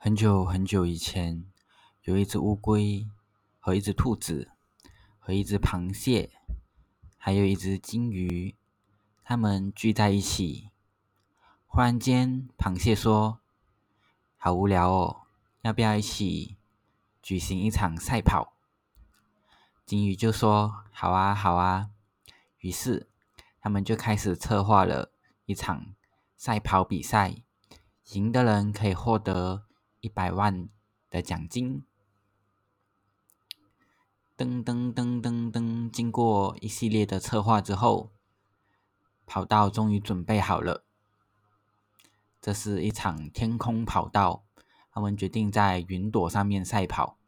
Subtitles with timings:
[0.00, 1.44] 很久很久以前，
[2.02, 3.08] 有一只乌龟
[3.58, 4.52] 和一只兔子，
[5.18, 6.30] 和一只螃蟹，
[7.16, 8.54] 还有一只金鱼，
[9.24, 10.70] 它们聚在一起。
[11.66, 13.40] 忽然间，螃蟹说
[14.38, 15.22] ：“好无聊哦，
[15.62, 16.56] 要不要一起
[17.20, 18.52] 举行一场赛跑？”
[19.84, 21.90] 金鱼就说：“好啊，好啊。”
[22.60, 23.10] 于是，
[23.60, 25.10] 他们就开始策划了
[25.44, 25.96] 一场
[26.36, 27.42] 赛跑比赛，
[28.12, 29.64] 赢的人可以获得。
[30.08, 30.70] 一百万
[31.10, 31.84] 的奖金，
[34.38, 35.90] 噔噔噔噔噔！
[35.90, 38.10] 经过一系列的策划之后，
[39.26, 40.82] 跑道终于准备好了。
[42.40, 44.46] 这是一场天空跑道，
[44.90, 47.18] 他们决定在云朵上面赛跑。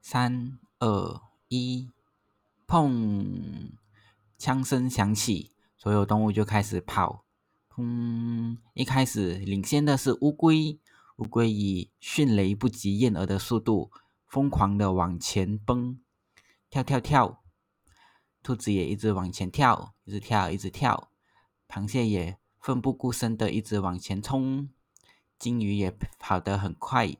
[0.00, 1.90] 三二一，
[2.68, 3.72] 砰！
[4.38, 7.24] 枪声响起，所有动物就开始跑。
[7.78, 10.78] 嗯，一开始领先的是乌龟，
[11.16, 13.90] 乌龟以迅雷不及掩耳的速度
[14.26, 16.00] 疯狂的往前奔，
[16.70, 17.42] 跳跳跳。
[18.42, 21.10] 兔子也一直往前跳，一直跳，一直跳。
[21.68, 24.70] 螃蟹也奋不顾身的一直往前冲，
[25.38, 27.14] 金鱼也跑得很快，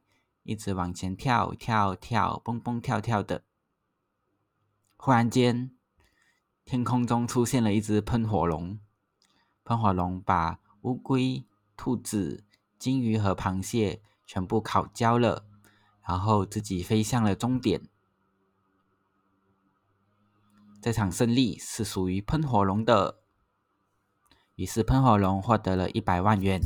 [0.45, 3.45] 一直往前跳跳跳，蹦蹦跳跳的。
[4.97, 5.77] 忽然间，
[6.65, 8.79] 天空中出现了一只喷火龙。
[9.67, 11.45] 喷火龙把乌龟、
[11.77, 12.45] 兔子、
[12.79, 15.45] 金鱼和螃蟹全部烤焦了，
[16.07, 17.83] 然后自己飞向了终点。
[20.81, 23.19] 这场胜利是属于喷火龙的，
[24.55, 26.61] 于是喷火龙获得了一百万元。